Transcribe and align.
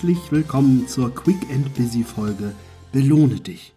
Herzlich 0.00 0.32
willkommen 0.32 0.88
zur 0.88 1.14
Quick 1.14 1.50
and 1.52 1.74
Busy 1.74 2.04
Folge 2.04 2.54
Belohne 2.90 3.34
dich. 3.34 3.74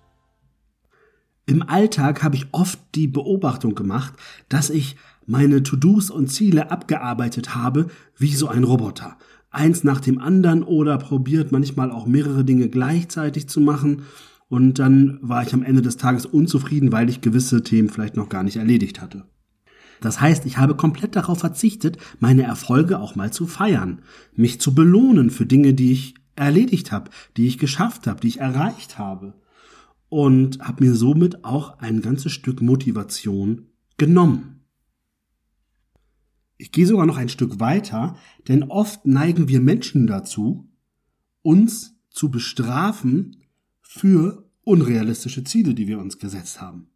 Im 1.46 1.62
Alltag 1.64 2.24
habe 2.24 2.38
ich 2.38 2.48
oft 2.54 2.80
die 2.96 3.10
Beobachtung 3.10 3.76
gemacht, 3.76 4.14
dass 4.48 4.70
ich 4.70 4.96
meine 5.26 5.64
To-Dos 5.64 6.10
und 6.10 6.30
Ziele 6.30 6.72
abgearbeitet 6.72 7.56
habe 7.56 7.88
wie 8.18 8.34
so 8.34 8.48
ein 8.48 8.64
Roboter. 8.64 9.18
Eins 9.52 9.84
nach 9.84 10.00
dem 10.00 10.18
anderen 10.18 10.64
oder 10.64 10.98
probiert 10.98 11.52
manchmal 11.52 11.92
auch 11.92 12.06
mehrere 12.06 12.46
Dinge 12.46 12.70
gleichzeitig 12.70 13.50
zu 13.50 13.60
machen. 13.60 14.04
Und 14.48 14.80
dann 14.80 15.20
war 15.22 15.44
ich 15.44 15.54
am 15.54 15.62
Ende 15.62 15.82
des 15.82 15.98
Tages 15.98 16.26
unzufrieden, 16.26 16.94
weil 16.94 17.10
ich 17.10 17.20
gewisse 17.20 17.64
Themen 17.64 17.90
vielleicht 17.90 18.16
noch 18.16 18.30
gar 18.30 18.44
nicht 18.44 18.56
erledigt 18.56 19.02
hatte. 19.02 19.26
Das 20.04 20.20
heißt, 20.20 20.46
ich 20.46 20.58
habe 20.58 20.76
komplett 20.76 21.16
darauf 21.16 21.40
verzichtet, 21.40 21.98
meine 22.20 22.44
Erfolge 22.44 23.00
auch 23.00 23.16
mal 23.16 23.32
zu 23.32 23.48
feiern, 23.48 24.02
mich 24.36 24.60
zu 24.60 24.76
belohnen 24.76 25.30
für 25.30 25.46
Dinge, 25.46 25.74
die 25.74 25.94
ich 25.94 26.16
erledigt 26.36 26.92
habe, 26.92 27.10
die 27.38 27.48
ich 27.48 27.58
geschafft 27.58 28.06
habe, 28.06 28.20
die 28.20 28.28
ich 28.28 28.42
erreicht 28.42 28.98
habe. 28.98 29.34
Und 30.10 30.60
habe 30.60 30.84
mir 30.84 30.94
somit 30.94 31.46
auch 31.46 31.80
ein 31.80 32.02
ganzes 32.02 32.34
Stück 32.34 32.62
Motivation 32.62 33.68
genommen. 33.98 34.66
Ich 36.58 36.74
gehe 36.74 36.86
sogar 36.86 37.06
noch 37.06 37.18
ein 37.18 37.30
Stück 37.30 37.62
weiter, 37.62 38.18
denn 38.50 38.64
oft 38.64 39.06
neigen 39.06 39.48
wir 39.48 39.62
Menschen 39.62 40.06
dazu, 40.06 40.70
uns 41.44 41.96
zu 42.10 42.30
bestrafen 42.30 43.38
für 43.82 44.50
unrealistische 44.66 45.46
Ziele, 45.46 45.74
die 45.74 45.88
wir 45.88 46.00
uns 46.00 46.20
gesetzt 46.20 46.60
haben. 46.60 46.93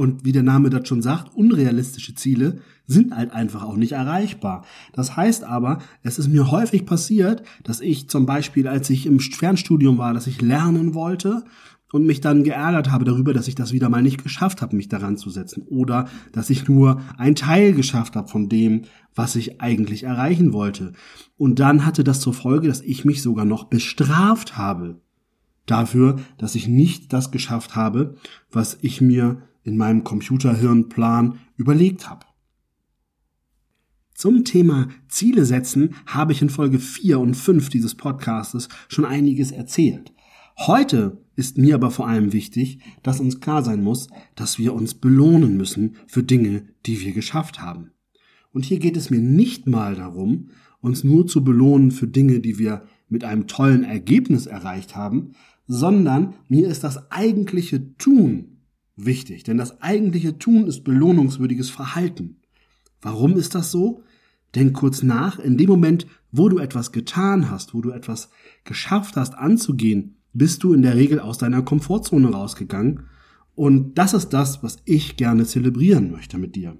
Und 0.00 0.24
wie 0.24 0.32
der 0.32 0.42
Name 0.42 0.70
das 0.70 0.88
schon 0.88 1.02
sagt, 1.02 1.36
unrealistische 1.36 2.14
Ziele 2.14 2.60
sind 2.86 3.14
halt 3.14 3.32
einfach 3.32 3.62
auch 3.62 3.76
nicht 3.76 3.92
erreichbar. 3.92 4.64
Das 4.94 5.14
heißt 5.14 5.44
aber, 5.44 5.80
es 6.02 6.18
ist 6.18 6.28
mir 6.28 6.50
häufig 6.50 6.86
passiert, 6.86 7.42
dass 7.64 7.82
ich 7.82 8.08
zum 8.08 8.24
Beispiel, 8.24 8.66
als 8.66 8.88
ich 8.88 9.04
im 9.04 9.20
Fernstudium 9.20 9.98
war, 9.98 10.14
dass 10.14 10.26
ich 10.26 10.40
lernen 10.40 10.94
wollte 10.94 11.44
und 11.92 12.06
mich 12.06 12.22
dann 12.22 12.44
geärgert 12.44 12.90
habe 12.90 13.04
darüber, 13.04 13.34
dass 13.34 13.46
ich 13.46 13.56
das 13.56 13.74
wieder 13.74 13.90
mal 13.90 14.00
nicht 14.00 14.22
geschafft 14.22 14.62
habe, 14.62 14.74
mich 14.74 14.88
daran 14.88 15.18
zu 15.18 15.28
setzen. 15.28 15.64
Oder 15.68 16.08
dass 16.32 16.48
ich 16.48 16.66
nur 16.66 17.02
ein 17.18 17.34
Teil 17.34 17.74
geschafft 17.74 18.16
habe 18.16 18.28
von 18.28 18.48
dem, 18.48 18.84
was 19.14 19.36
ich 19.36 19.60
eigentlich 19.60 20.04
erreichen 20.04 20.54
wollte. 20.54 20.94
Und 21.36 21.58
dann 21.58 21.84
hatte 21.84 22.04
das 22.04 22.20
zur 22.20 22.32
Folge, 22.32 22.68
dass 22.68 22.80
ich 22.80 23.04
mich 23.04 23.20
sogar 23.20 23.44
noch 23.44 23.64
bestraft 23.64 24.56
habe 24.56 24.98
dafür, 25.66 26.20
dass 26.38 26.54
ich 26.54 26.68
nicht 26.68 27.12
das 27.12 27.30
geschafft 27.30 27.76
habe, 27.76 28.14
was 28.50 28.78
ich 28.80 29.02
mir 29.02 29.42
in 29.62 29.76
meinem 29.76 30.04
Computerhirnplan 30.04 31.38
überlegt 31.56 32.08
habe. 32.08 32.26
Zum 34.14 34.44
Thema 34.44 34.88
Ziele 35.08 35.46
setzen 35.46 35.94
habe 36.04 36.32
ich 36.32 36.42
in 36.42 36.50
Folge 36.50 36.78
4 36.78 37.18
und 37.18 37.34
5 37.34 37.70
dieses 37.70 37.94
Podcastes 37.94 38.68
schon 38.88 39.06
einiges 39.06 39.50
erzählt. 39.50 40.12
Heute 40.58 41.24
ist 41.36 41.56
mir 41.56 41.74
aber 41.74 41.90
vor 41.90 42.06
allem 42.06 42.34
wichtig, 42.34 42.80
dass 43.02 43.20
uns 43.20 43.40
klar 43.40 43.64
sein 43.64 43.82
muss, 43.82 44.08
dass 44.34 44.58
wir 44.58 44.74
uns 44.74 44.92
belohnen 44.92 45.56
müssen 45.56 45.96
für 46.06 46.22
Dinge, 46.22 46.64
die 46.84 47.00
wir 47.00 47.12
geschafft 47.12 47.62
haben. 47.62 47.92
Und 48.52 48.66
hier 48.66 48.78
geht 48.78 48.98
es 48.98 49.08
mir 49.08 49.20
nicht 49.20 49.66
mal 49.66 49.94
darum, 49.94 50.50
uns 50.82 51.02
nur 51.02 51.26
zu 51.26 51.42
belohnen 51.42 51.90
für 51.90 52.06
Dinge, 52.06 52.40
die 52.40 52.58
wir 52.58 52.84
mit 53.08 53.24
einem 53.24 53.46
tollen 53.46 53.84
Ergebnis 53.84 54.46
erreicht 54.46 54.96
haben, 54.96 55.32
sondern 55.66 56.34
mir 56.48 56.68
ist 56.68 56.84
das 56.84 57.10
eigentliche 57.10 57.96
Tun 57.96 58.59
wichtig, 59.04 59.44
denn 59.44 59.58
das 59.58 59.80
eigentliche 59.80 60.38
Tun 60.38 60.66
ist 60.66 60.84
belohnungswürdiges 60.84 61.70
Verhalten. 61.70 62.36
Warum 63.02 63.36
ist 63.36 63.54
das 63.54 63.70
so? 63.70 64.02
Denk 64.54 64.74
kurz 64.74 65.02
nach, 65.02 65.38
in 65.38 65.56
dem 65.56 65.68
Moment, 65.68 66.06
wo 66.32 66.48
du 66.48 66.58
etwas 66.58 66.92
getan 66.92 67.50
hast, 67.50 67.74
wo 67.74 67.80
du 67.80 67.90
etwas 67.90 68.30
geschafft 68.64 69.16
hast 69.16 69.34
anzugehen, 69.34 70.16
bist 70.32 70.62
du 70.62 70.72
in 70.72 70.82
der 70.82 70.96
Regel 70.96 71.20
aus 71.20 71.38
deiner 71.38 71.62
Komfortzone 71.62 72.30
rausgegangen. 72.30 73.04
Und 73.54 73.98
das 73.98 74.14
ist 74.14 74.30
das, 74.30 74.62
was 74.62 74.78
ich 74.84 75.16
gerne 75.16 75.44
zelebrieren 75.44 76.10
möchte 76.10 76.38
mit 76.38 76.56
dir. 76.56 76.76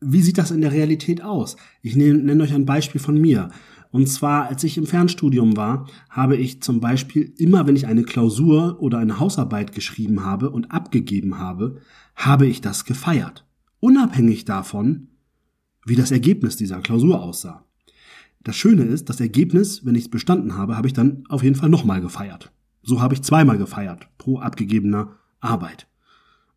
Wie 0.00 0.22
sieht 0.22 0.38
das 0.38 0.50
in 0.50 0.62
der 0.62 0.72
Realität 0.72 1.22
aus? 1.22 1.56
Ich 1.82 1.94
nenne 1.94 2.42
euch 2.42 2.54
ein 2.54 2.64
Beispiel 2.64 3.00
von 3.00 3.20
mir. 3.20 3.50
Und 3.92 4.08
zwar, 4.08 4.46
als 4.46 4.62
ich 4.62 4.78
im 4.78 4.86
Fernstudium 4.86 5.56
war, 5.56 5.88
habe 6.08 6.36
ich 6.36 6.62
zum 6.62 6.80
Beispiel 6.80 7.34
immer, 7.38 7.66
wenn 7.66 7.76
ich 7.76 7.86
eine 7.86 8.04
Klausur 8.04 8.80
oder 8.80 8.98
eine 8.98 9.18
Hausarbeit 9.18 9.72
geschrieben 9.72 10.24
habe 10.24 10.50
und 10.50 10.70
abgegeben 10.70 11.38
habe, 11.38 11.80
habe 12.14 12.46
ich 12.46 12.60
das 12.60 12.84
gefeiert. 12.84 13.46
Unabhängig 13.80 14.44
davon, 14.44 15.08
wie 15.84 15.96
das 15.96 16.10
Ergebnis 16.12 16.56
dieser 16.56 16.80
Klausur 16.80 17.20
aussah. 17.20 17.64
Das 18.42 18.56
Schöne 18.56 18.84
ist, 18.84 19.08
das 19.08 19.20
Ergebnis, 19.20 19.84
wenn 19.84 19.94
ich 19.94 20.04
es 20.04 20.10
bestanden 20.10 20.56
habe, 20.56 20.76
habe 20.76 20.86
ich 20.86 20.92
dann 20.92 21.24
auf 21.28 21.42
jeden 21.42 21.56
Fall 21.56 21.68
nochmal 21.68 22.00
gefeiert. 22.00 22.52
So 22.82 23.02
habe 23.02 23.14
ich 23.14 23.22
zweimal 23.22 23.58
gefeiert 23.58 24.08
pro 24.18 24.38
abgegebener 24.38 25.16
Arbeit. 25.40 25.88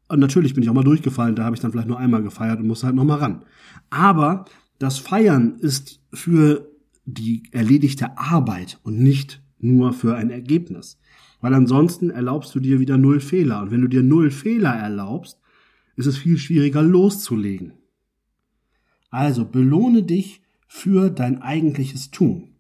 Und 0.08 0.20
natürlich 0.20 0.54
bin 0.54 0.64
ich 0.64 0.70
auch 0.70 0.74
mal 0.74 0.84
durchgefallen, 0.84 1.36
da 1.36 1.46
habe 1.46 1.56
ich 1.56 1.62
dann 1.62 1.72
vielleicht 1.72 1.88
nur 1.88 1.98
einmal 1.98 2.22
gefeiert 2.22 2.60
und 2.60 2.68
musste 2.68 2.86
halt 2.86 2.96
nochmal 2.96 3.18
ran. 3.18 3.44
Aber 3.90 4.46
das 4.80 5.00
Feiern 5.00 5.56
ist 5.60 6.02
für 6.14 6.73
die 7.06 7.44
erledigte 7.52 8.18
Arbeit 8.18 8.80
und 8.84 9.00
nicht 9.00 9.42
nur 9.60 9.94
für 9.94 10.16
ein 10.16 10.30
Ergebnis. 10.30 11.00
Weil 11.42 11.54
ansonsten 11.54 12.10
erlaubst 12.10 12.56
du 12.56 12.60
dir 12.60 12.80
wieder 12.80 12.98
null 12.98 13.20
Fehler. 13.20 13.62
Und 13.62 13.72
wenn 13.72 13.82
du 13.82 13.88
dir 13.88 14.04
null 14.04 14.32
Fehler 14.32 14.74
erlaubst, 14.74 15.40
ist 15.96 16.06
es 16.06 16.18
viel 16.18 16.38
schwieriger 16.38 16.82
loszulegen. 16.82 17.74
Also 19.10 19.46
belohne 19.46 20.04
dich 20.04 20.42
für 20.68 21.10
dein 21.10 21.42
eigentliches 21.42 22.12
Tun. 22.12 22.56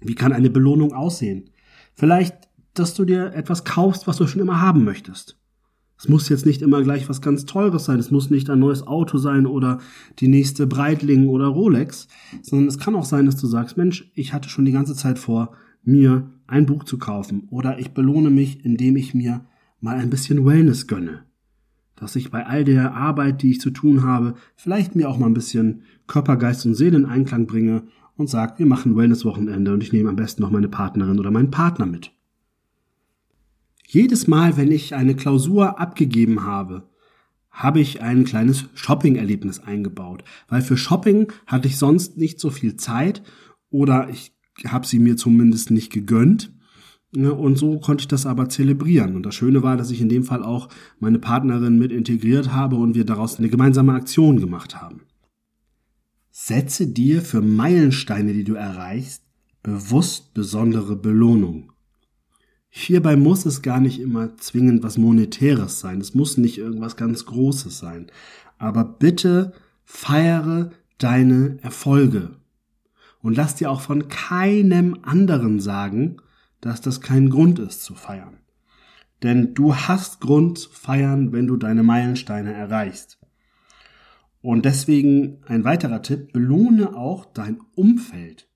Wie 0.00 0.14
kann 0.14 0.32
eine 0.32 0.50
Belohnung 0.50 0.92
aussehen? 0.92 1.50
Vielleicht, 1.94 2.48
dass 2.74 2.94
du 2.94 3.04
dir 3.04 3.32
etwas 3.34 3.64
kaufst, 3.64 4.06
was 4.06 4.18
du 4.18 4.26
schon 4.26 4.40
immer 4.40 4.60
haben 4.60 4.84
möchtest. 4.84 5.36
Es 5.98 6.08
muss 6.08 6.28
jetzt 6.28 6.46
nicht 6.46 6.62
immer 6.62 6.82
gleich 6.82 7.08
was 7.08 7.20
ganz 7.20 7.44
Teures 7.44 7.84
sein. 7.84 7.98
Es 7.98 8.12
muss 8.12 8.30
nicht 8.30 8.48
ein 8.50 8.60
neues 8.60 8.86
Auto 8.86 9.18
sein 9.18 9.46
oder 9.46 9.78
die 10.20 10.28
nächste 10.28 10.68
Breitling 10.68 11.26
oder 11.26 11.46
Rolex, 11.46 12.06
sondern 12.40 12.68
es 12.68 12.78
kann 12.78 12.94
auch 12.94 13.04
sein, 13.04 13.26
dass 13.26 13.36
du 13.36 13.48
sagst, 13.48 13.76
Mensch, 13.76 14.08
ich 14.14 14.32
hatte 14.32 14.48
schon 14.48 14.64
die 14.64 14.72
ganze 14.72 14.94
Zeit 14.94 15.18
vor, 15.18 15.52
mir 15.82 16.30
ein 16.46 16.66
Buch 16.66 16.84
zu 16.84 16.98
kaufen 16.98 17.48
oder 17.50 17.80
ich 17.80 17.90
belohne 17.90 18.30
mich, 18.30 18.64
indem 18.64 18.96
ich 18.96 19.12
mir 19.12 19.44
mal 19.80 19.96
ein 19.96 20.10
bisschen 20.10 20.46
Wellness 20.46 20.86
gönne. 20.86 21.24
Dass 21.96 22.14
ich 22.14 22.30
bei 22.30 22.46
all 22.46 22.64
der 22.64 22.94
Arbeit, 22.94 23.42
die 23.42 23.50
ich 23.50 23.60
zu 23.60 23.70
tun 23.70 24.04
habe, 24.04 24.34
vielleicht 24.54 24.94
mir 24.94 25.08
auch 25.08 25.18
mal 25.18 25.26
ein 25.26 25.34
bisschen 25.34 25.82
Körper, 26.06 26.36
Geist 26.36 26.64
und 26.64 26.74
Seele 26.74 26.96
in 26.96 27.06
Einklang 27.06 27.46
bringe 27.46 27.82
und 28.16 28.30
sag, 28.30 28.60
wir 28.60 28.66
machen 28.66 28.96
Wellness-Wochenende 28.96 29.74
und 29.74 29.82
ich 29.82 29.92
nehme 29.92 30.10
am 30.10 30.16
besten 30.16 30.42
noch 30.42 30.50
meine 30.50 30.68
Partnerin 30.68 31.18
oder 31.18 31.32
meinen 31.32 31.50
Partner 31.50 31.86
mit. 31.86 32.12
Jedes 33.90 34.26
Mal, 34.26 34.58
wenn 34.58 34.70
ich 34.70 34.94
eine 34.94 35.16
Klausur 35.16 35.80
abgegeben 35.80 36.44
habe, 36.44 36.90
habe 37.50 37.80
ich 37.80 38.02
ein 38.02 38.26
kleines 38.26 38.66
Shopping-Erlebnis 38.74 39.60
eingebaut, 39.60 40.24
weil 40.46 40.60
für 40.60 40.76
Shopping 40.76 41.32
hatte 41.46 41.68
ich 41.68 41.78
sonst 41.78 42.18
nicht 42.18 42.38
so 42.38 42.50
viel 42.50 42.76
Zeit 42.76 43.22
oder 43.70 44.10
ich 44.10 44.32
habe 44.66 44.86
sie 44.86 44.98
mir 44.98 45.16
zumindest 45.16 45.70
nicht 45.70 45.90
gegönnt. 45.90 46.52
Und 47.16 47.56
so 47.56 47.80
konnte 47.80 48.02
ich 48.02 48.08
das 48.08 48.26
aber 48.26 48.50
zelebrieren. 48.50 49.16
Und 49.16 49.24
das 49.24 49.34
Schöne 49.34 49.62
war, 49.62 49.78
dass 49.78 49.90
ich 49.90 50.02
in 50.02 50.10
dem 50.10 50.24
Fall 50.24 50.42
auch 50.42 50.68
meine 51.00 51.18
Partnerin 51.18 51.78
mit 51.78 51.90
integriert 51.90 52.52
habe 52.52 52.76
und 52.76 52.94
wir 52.94 53.06
daraus 53.06 53.38
eine 53.38 53.48
gemeinsame 53.48 53.94
Aktion 53.94 54.38
gemacht 54.38 54.78
haben. 54.78 55.00
Setze 56.30 56.86
dir 56.88 57.22
für 57.22 57.40
Meilensteine, 57.40 58.34
die 58.34 58.44
du 58.44 58.52
erreichst, 58.52 59.24
bewusst 59.62 60.34
besondere 60.34 60.94
Belohnung. 60.94 61.72
Hierbei 62.70 63.16
muss 63.16 63.46
es 63.46 63.62
gar 63.62 63.80
nicht 63.80 64.00
immer 64.00 64.36
zwingend 64.36 64.82
was 64.82 64.98
Monetäres 64.98 65.80
sein. 65.80 66.00
Es 66.00 66.14
muss 66.14 66.36
nicht 66.36 66.58
irgendwas 66.58 66.96
ganz 66.96 67.24
Großes 67.26 67.78
sein. 67.78 68.06
Aber 68.58 68.84
bitte 68.84 69.52
feiere 69.84 70.70
deine 70.98 71.58
Erfolge. 71.62 72.36
Und 73.20 73.36
lass 73.36 73.54
dir 73.54 73.70
auch 73.70 73.80
von 73.80 74.08
keinem 74.08 74.98
anderen 75.02 75.60
sagen, 75.60 76.18
dass 76.60 76.80
das 76.80 77.00
kein 77.00 77.30
Grund 77.30 77.58
ist 77.58 77.82
zu 77.82 77.94
feiern. 77.94 78.38
Denn 79.22 79.54
du 79.54 79.74
hast 79.74 80.20
Grund 80.20 80.58
zu 80.58 80.70
feiern, 80.70 81.32
wenn 81.32 81.46
du 81.46 81.56
deine 81.56 81.82
Meilensteine 81.82 82.52
erreichst. 82.52 83.18
Und 84.40 84.64
deswegen 84.64 85.38
ein 85.46 85.64
weiterer 85.64 86.02
Tipp, 86.02 86.32
belohne 86.32 86.94
auch 86.94 87.24
dein 87.24 87.60
Umfeld. 87.74 88.48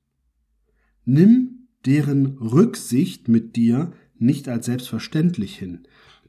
Nimm 1.04 1.68
deren 1.84 2.38
Rücksicht 2.38 3.26
mit 3.26 3.56
dir 3.56 3.92
nicht 4.18 4.48
als 4.48 4.66
selbstverständlich 4.66 5.56
hin. 5.56 5.80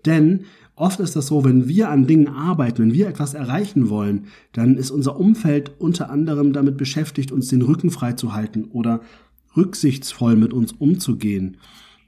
Denn 0.06 0.41
oft 0.75 1.00
ist 1.00 1.15
das 1.15 1.27
so, 1.27 1.44
wenn 1.44 1.68
wir 1.68 1.89
an 1.89 2.07
Dingen 2.07 2.27
arbeiten, 2.27 2.81
wenn 2.81 2.94
wir 2.94 3.07
etwas 3.07 3.33
erreichen 3.33 3.89
wollen, 3.89 4.25
dann 4.51 4.75
ist 4.75 4.91
unser 4.91 5.19
Umfeld 5.19 5.71
unter 5.80 6.09
anderem 6.09 6.53
damit 6.53 6.77
beschäftigt, 6.77 7.31
uns 7.31 7.47
den 7.47 7.62
Rücken 7.62 7.89
freizuhalten 7.89 8.65
oder 8.65 9.01
rücksichtsvoll 9.56 10.35
mit 10.35 10.53
uns 10.53 10.74
umzugehen. 10.74 11.57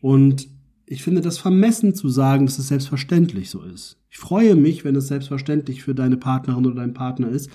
Und 0.02 0.48
ich 0.88 1.04
finde 1.04 1.22
das 1.22 1.38
vermessen 1.38 1.96
zu 1.96 2.10
sagen, 2.10 2.46
dass 2.46 2.60
es 2.60 2.68
selbstverständlich 2.68 3.50
so 3.50 3.62
ist. 3.64 3.98
Ich 4.10 4.18
freue 4.18 4.56
mich, 4.56 4.86
wenn 4.86 4.96
es 4.96 5.08
selbstverständlich 5.08 5.84
für 5.84 5.96
deine 5.96 6.18
Partnerin 6.18 6.66
oder 6.66 6.76
dein 6.76 6.94
Partner 6.94 7.30
ist, 7.30 7.50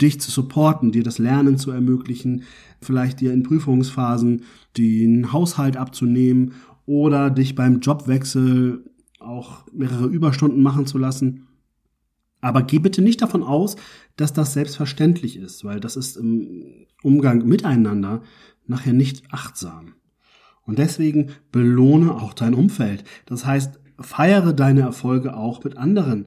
dich 0.00 0.20
zu 0.20 0.30
supporten, 0.30 0.92
dir 0.92 1.02
das 1.02 1.18
Lernen 1.18 1.58
zu 1.58 1.70
ermöglichen, 1.70 2.44
vielleicht 2.80 3.20
dir 3.20 3.32
in 3.32 3.42
Prüfungsphasen 3.42 4.42
den 4.76 5.32
Haushalt 5.32 5.76
abzunehmen 5.76 6.52
oder 6.90 7.30
dich 7.30 7.54
beim 7.54 7.78
Jobwechsel 7.78 8.84
auch 9.20 9.64
mehrere 9.72 10.06
Überstunden 10.06 10.60
machen 10.60 10.86
zu 10.86 10.98
lassen. 10.98 11.46
Aber 12.40 12.64
geh 12.64 12.80
bitte 12.80 13.00
nicht 13.00 13.22
davon 13.22 13.44
aus, 13.44 13.76
dass 14.16 14.32
das 14.32 14.54
selbstverständlich 14.54 15.36
ist, 15.36 15.64
weil 15.64 15.78
das 15.78 15.94
ist 15.94 16.16
im 16.16 16.88
Umgang 17.04 17.46
miteinander 17.46 18.22
nachher 18.66 18.92
nicht 18.92 19.22
achtsam. 19.32 19.94
Und 20.62 20.80
deswegen 20.80 21.30
belohne 21.52 22.12
auch 22.12 22.34
dein 22.34 22.54
Umfeld. 22.54 23.04
Das 23.24 23.46
heißt, 23.46 23.78
feiere 24.00 24.52
deine 24.52 24.80
Erfolge 24.80 25.36
auch 25.36 25.62
mit 25.62 25.76
anderen. 25.76 26.26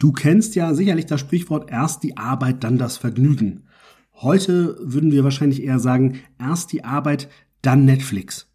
Du 0.00 0.10
kennst 0.10 0.56
ja 0.56 0.74
sicherlich 0.74 1.06
das 1.06 1.20
Sprichwort 1.20 1.70
erst 1.70 2.02
die 2.02 2.16
Arbeit, 2.16 2.64
dann 2.64 2.76
das 2.76 2.96
Vergnügen. 2.96 3.68
Heute 4.14 4.76
würden 4.80 5.12
wir 5.12 5.22
wahrscheinlich 5.22 5.62
eher 5.62 5.78
sagen, 5.78 6.18
erst 6.40 6.72
die 6.72 6.82
Arbeit, 6.82 7.28
dann 7.62 7.84
Netflix. 7.84 8.48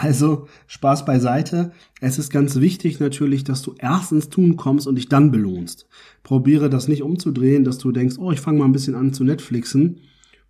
Also 0.00 0.46
Spaß 0.66 1.04
beiseite. 1.04 1.72
Es 2.00 2.18
ist 2.18 2.30
ganz 2.30 2.56
wichtig 2.56 3.00
natürlich, 3.00 3.44
dass 3.44 3.60
du 3.60 3.74
erst 3.78 4.12
ins 4.12 4.30
Tun 4.30 4.56
kommst 4.56 4.86
und 4.86 4.94
dich 4.94 5.10
dann 5.10 5.30
belohnst. 5.30 5.86
Probiere 6.22 6.70
das 6.70 6.88
nicht 6.88 7.02
umzudrehen, 7.02 7.64
dass 7.64 7.76
du 7.76 7.92
denkst, 7.92 8.16
oh, 8.18 8.32
ich 8.32 8.40
fange 8.40 8.60
mal 8.60 8.64
ein 8.64 8.72
bisschen 8.72 8.94
an 8.94 9.12
zu 9.12 9.24
Netflixen 9.24 10.00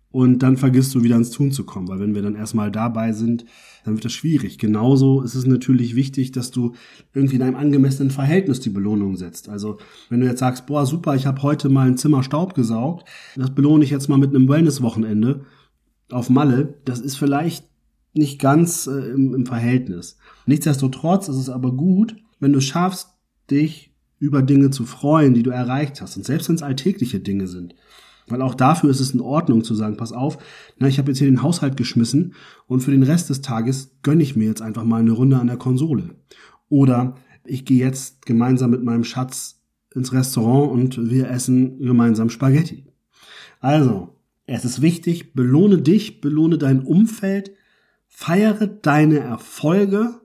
und 0.09 0.39
dann 0.39 0.55
vergisst 0.55 0.95
du 0.95 1.03
wieder 1.03 1.17
ins 1.17 1.31
Tun 1.31 1.51
zu 1.51 1.65
kommen, 1.65 1.89
weil 1.89 1.99
wenn 1.99 2.15
wir 2.15 2.21
dann 2.21 2.35
erstmal 2.35 2.71
dabei 2.71 3.11
sind, 3.11 3.43
dann 3.83 3.95
wird 3.95 4.05
das 4.05 4.13
schwierig. 4.13 4.57
Genauso 4.57 5.21
ist 5.21 5.35
es 5.35 5.45
natürlich 5.45 5.97
wichtig, 5.97 6.31
dass 6.31 6.51
du 6.51 6.71
irgendwie 7.13 7.35
in 7.35 7.41
einem 7.41 7.57
angemessenen 7.57 8.09
Verhältnis 8.09 8.61
die 8.61 8.69
Belohnung 8.69 9.17
setzt. 9.17 9.49
Also 9.49 9.79
wenn 10.07 10.21
du 10.21 10.27
jetzt 10.27 10.39
sagst, 10.39 10.65
boah, 10.65 10.85
super, 10.85 11.13
ich 11.15 11.25
habe 11.25 11.41
heute 11.41 11.67
mal 11.67 11.89
ein 11.89 11.97
Zimmer 11.97 12.23
Staub 12.23 12.53
gesaugt, 12.53 13.05
das 13.35 13.53
belohne 13.53 13.83
ich 13.83 13.89
jetzt 13.89 14.07
mal 14.07 14.17
mit 14.17 14.33
einem 14.33 14.47
Wellness-Wochenende 14.47 15.43
auf 16.09 16.29
Malle, 16.29 16.75
das 16.85 17.01
ist 17.01 17.17
vielleicht 17.17 17.70
nicht 18.13 18.39
ganz 18.39 18.87
äh, 18.87 19.11
im, 19.11 19.33
im 19.33 19.45
Verhältnis. 19.45 20.17
Nichtsdestotrotz 20.45 21.27
ist 21.29 21.37
es 21.37 21.49
aber 21.49 21.71
gut, 21.71 22.15
wenn 22.39 22.53
du 22.53 22.61
schaffst, 22.61 23.09
dich 23.49 23.93
über 24.19 24.41
Dinge 24.41 24.69
zu 24.69 24.85
freuen, 24.85 25.33
die 25.33 25.43
du 25.43 25.49
erreicht 25.49 26.01
hast. 26.01 26.17
Und 26.17 26.25
selbst 26.25 26.49
wenn 26.49 26.55
es 26.55 26.63
alltägliche 26.63 27.19
Dinge 27.19 27.47
sind. 27.47 27.75
Weil 28.27 28.41
auch 28.41 28.55
dafür 28.55 28.89
ist 28.89 28.99
es 28.99 29.11
in 29.11 29.19
Ordnung 29.19 29.63
zu 29.63 29.75
sagen, 29.75 29.97
pass 29.97 30.13
auf, 30.13 30.37
na, 30.77 30.87
ich 30.87 30.99
habe 30.99 31.11
jetzt 31.11 31.17
hier 31.17 31.29
den 31.29 31.41
Haushalt 31.41 31.75
geschmissen 31.75 32.33
und 32.67 32.81
für 32.81 32.91
den 32.91 33.03
Rest 33.03 33.29
des 33.29 33.41
Tages 33.41 33.97
gönne 34.03 34.23
ich 34.23 34.35
mir 34.35 34.47
jetzt 34.47 34.61
einfach 34.61 34.83
mal 34.83 35.01
eine 35.01 35.11
Runde 35.11 35.39
an 35.39 35.47
der 35.47 35.57
Konsole. 35.57 36.15
Oder 36.69 37.15
ich 37.45 37.65
gehe 37.65 37.79
jetzt 37.79 38.25
gemeinsam 38.25 38.71
mit 38.71 38.83
meinem 38.83 39.03
Schatz 39.03 39.61
ins 39.93 40.13
Restaurant 40.13 40.71
und 40.71 41.09
wir 41.09 41.29
essen 41.29 41.79
gemeinsam 41.79 42.29
Spaghetti. 42.29 42.85
Also, 43.59 44.15
es 44.45 44.65
ist 44.65 44.81
wichtig, 44.81 45.33
belohne 45.33 45.81
dich, 45.81 46.21
belohne 46.21 46.57
dein 46.57 46.83
Umfeld, 46.83 47.51
feiere 48.11 48.67
deine 48.67 49.19
Erfolge, 49.19 50.21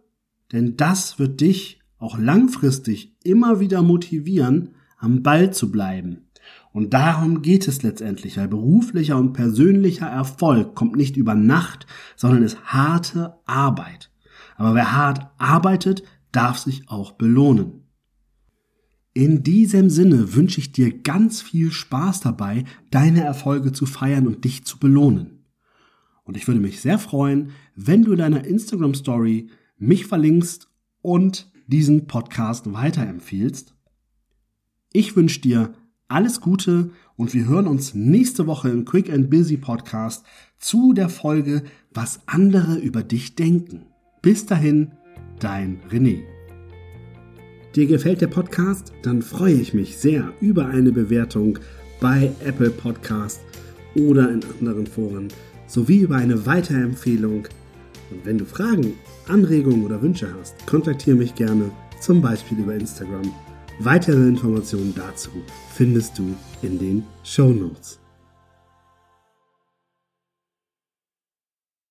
denn 0.53 0.77
das 0.77 1.19
wird 1.19 1.41
dich 1.41 1.81
auch 1.99 2.19
langfristig 2.19 3.17
immer 3.25 3.59
wieder 3.61 3.81
motivieren, 3.83 4.75
am 4.99 5.23
Ball 5.23 5.53
zu 5.53 5.71
bleiben. 5.71 6.27
Und 6.73 6.93
darum 6.93 7.41
geht 7.41 7.67
es 7.69 7.83
letztendlich, 7.83 8.37
weil 8.37 8.49
beruflicher 8.49 9.17
und 9.17 9.33
persönlicher 9.33 10.09
Erfolg 10.09 10.75
kommt 10.75 10.97
nicht 10.97 11.17
über 11.17 11.35
Nacht, 11.35 11.87
sondern 12.17 12.43
ist 12.43 12.63
harte 12.65 13.37
Arbeit. 13.47 14.11
Aber 14.57 14.75
wer 14.75 14.93
hart 14.93 15.31
arbeitet, 15.39 16.03
darf 16.33 16.59
sich 16.59 16.89
auch 16.89 17.13
belohnen. 17.13 17.85
In 19.15 19.43
diesem 19.43 19.89
Sinne 19.89 20.35
wünsche 20.35 20.61
ich 20.61 20.73
dir 20.73 21.03
ganz 21.03 21.41
viel 21.41 21.73
Spaß 21.73 22.21
dabei, 22.21 22.65
deine 22.91 23.25
Erfolge 23.25 23.73
zu 23.73 23.87
feiern 23.87 24.27
und 24.27 24.45
dich 24.45 24.67
zu 24.67 24.79
belohnen. 24.79 25.36
Und 26.27 26.37
ich 26.37 26.47
würde 26.47 26.61
mich 26.61 26.81
sehr 26.81 26.99
freuen, 26.99 27.53
wenn 27.75 28.03
du 28.03 28.13
in 28.13 28.19
deiner 28.19 28.45
Instagram 28.45 28.95
Story 28.95 29.49
mich 29.79 30.07
verlinkst 30.07 30.69
und 31.01 31.51
diesen 31.69 32.07
Podcast 32.07 32.73
weiterempfiehlst. 32.73 33.75
Ich 34.93 35.17
wünsche 35.17 35.41
dir 35.41 35.73
alles 36.09 36.41
Gute 36.41 36.91
und 37.17 37.33
wir 37.33 37.47
hören 37.47 37.67
uns 37.67 37.95
nächste 37.95 38.47
Woche 38.47 38.69
im 38.69 38.85
Quick 38.85 39.13
and 39.13 39.31
Busy 39.31 39.57
Podcast 39.57 40.25
zu 40.59 40.93
der 40.93 41.09
Folge 41.09 41.63
Was 41.93 42.21
andere 42.27 42.77
über 42.77 43.03
dich 43.03 43.37
denken. 43.37 43.87
Bis 44.21 44.47
dahin, 44.47 44.93
dein 45.39 45.81
René. 45.91 46.23
Dir 47.77 47.87
gefällt 47.87 48.21
der 48.21 48.29
Podcast? 48.29 48.93
Dann 49.03 49.23
freue 49.23 49.55
ich 49.55 49.75
mich 49.75 49.97
sehr 49.99 50.33
über 50.41 50.67
eine 50.67 50.93
Bewertung 50.93 51.59
bei 52.01 52.33
Apple 52.45 52.71
Podcast 52.71 53.41
oder 53.95 54.31
in 54.31 54.43
anderen 54.45 54.87
Foren 54.87 55.29
sowie 55.67 56.01
über 56.01 56.17
eine 56.17 56.47
Weiterempfehlung. 56.47 57.49
Und 58.11 58.25
wenn 58.25 58.39
du 58.39 58.45
Fragen, 58.45 58.95
Anregungen 59.29 59.85
oder 59.85 60.01
Wünsche 60.01 60.29
hast, 60.39 60.67
kontaktiere 60.67 61.17
mich 61.17 61.35
gerne, 61.35 61.71
zum 62.01 62.21
Beispiel 62.21 62.59
über 62.59 62.75
Instagram 62.75 63.33
Weitere 63.79 64.29
Informationen 64.29 64.95
dazu 64.97 65.31
findest 65.75 66.19
du 66.19 66.35
in 66.63 66.79
den 66.79 67.05
Show 67.23 67.51
Notes. 67.51 68.06